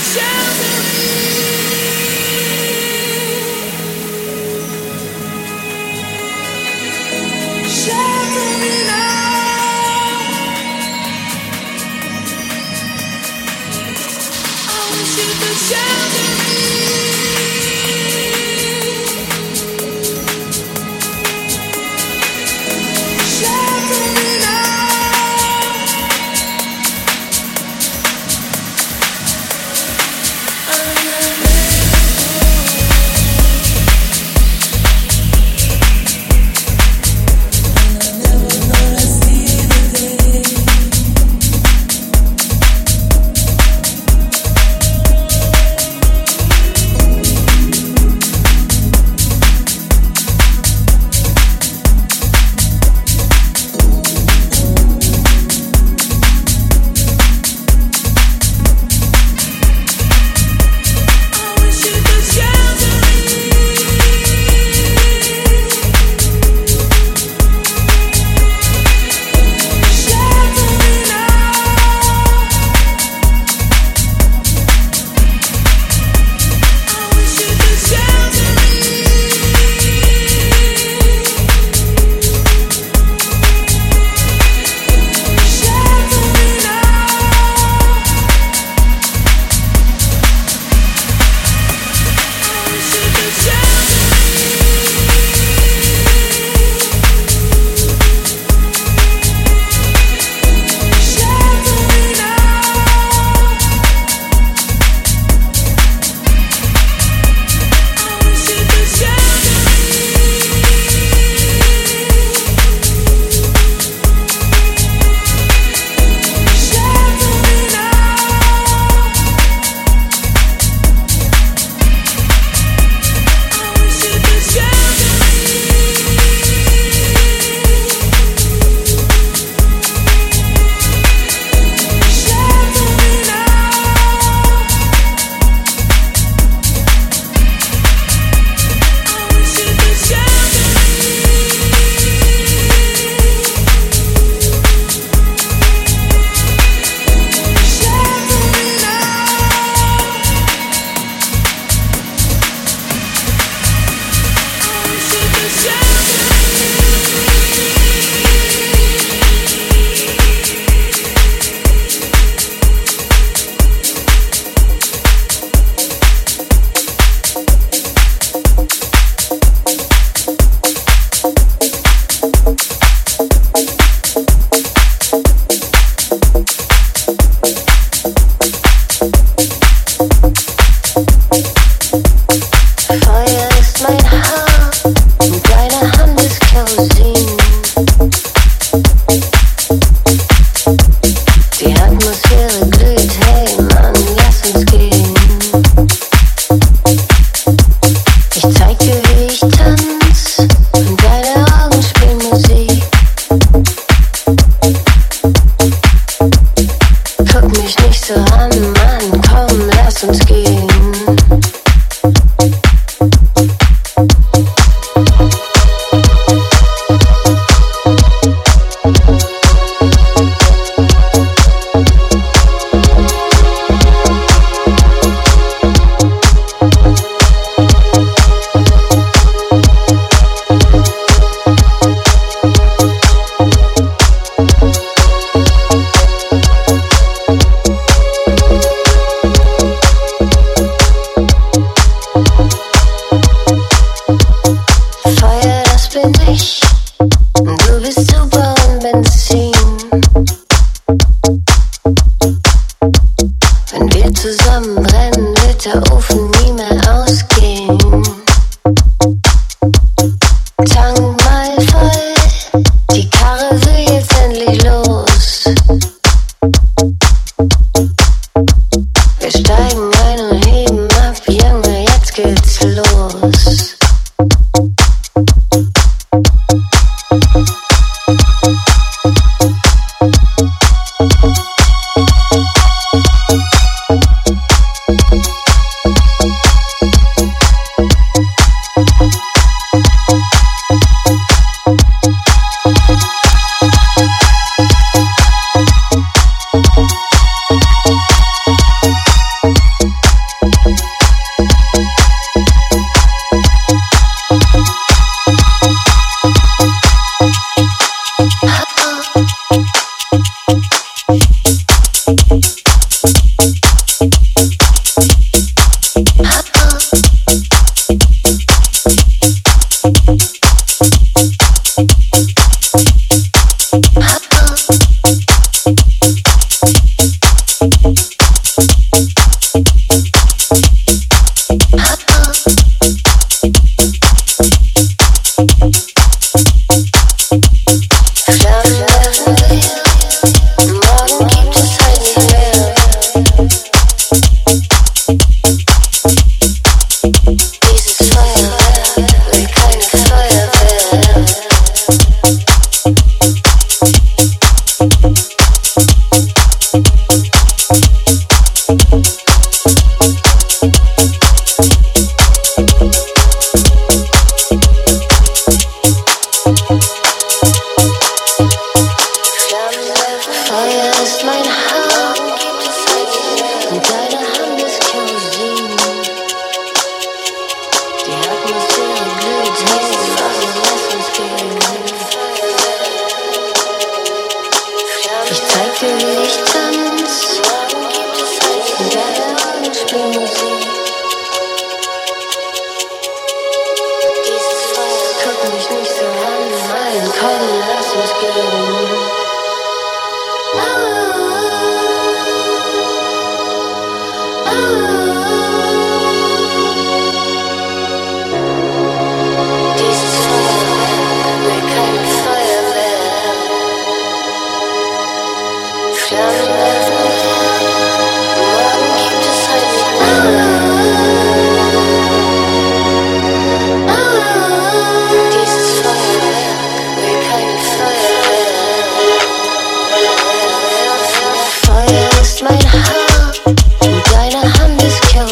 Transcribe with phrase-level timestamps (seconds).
[0.00, 0.87] shelter.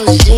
[0.07, 0.36] was doing.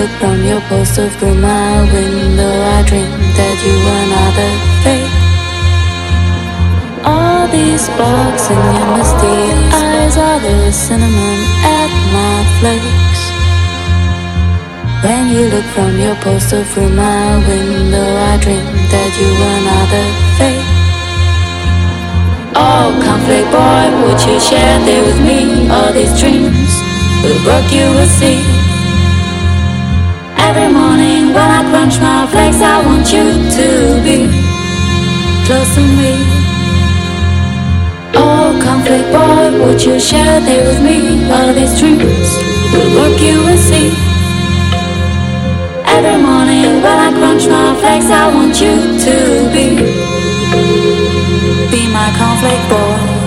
[0.00, 4.50] Of through my window, I dream that you were another
[4.84, 5.14] fate.
[7.02, 9.38] All these sparks in your misty
[9.74, 13.22] eyes are the cinnamon at my flakes.
[15.02, 20.06] When you look from your poster through my window, I dream that you were another
[20.38, 20.68] fate.
[22.54, 26.70] Oh, conflict boy, would you share there with me all these dreams?
[27.22, 28.57] Who broke you a sea?
[30.48, 33.26] Every morning when I crunch my flakes, I want you
[33.58, 33.66] to
[34.06, 34.16] be
[35.44, 36.12] close to me.
[38.16, 42.30] Oh, conflict boy, would you share there with me all these dreams?
[42.72, 43.92] Will work you will see.
[45.84, 48.74] Every morning when I crunch my flakes, I want you
[49.04, 49.14] to
[49.52, 49.66] be
[51.70, 53.17] be my conflict boy.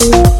[0.00, 0.37] Thank